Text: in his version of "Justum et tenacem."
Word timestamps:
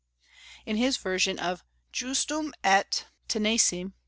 in 0.65 0.77
his 0.77 0.97
version 0.97 1.37
of 1.37 1.63
"Justum 1.93 2.53
et 2.63 3.05
tenacem." 3.29 3.93